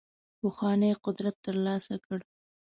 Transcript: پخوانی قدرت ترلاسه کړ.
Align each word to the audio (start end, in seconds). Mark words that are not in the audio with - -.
پخوانی 0.39 0.91
قدرت 1.05 1.35
ترلاسه 1.45 1.95
کړ. 2.05 2.19